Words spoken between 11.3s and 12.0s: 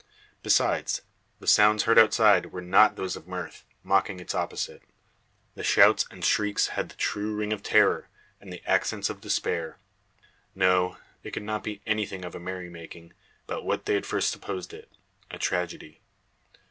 could not be